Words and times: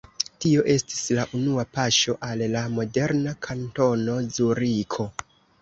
Tio 0.43 0.61
estis 0.75 1.01
la 1.17 1.25
unua 1.41 1.65
paŝo 1.75 2.17
al 2.29 2.43
la 2.55 2.65
moderna 2.79 3.37
Kantono 3.49 4.19
Zuriko. 4.39 5.11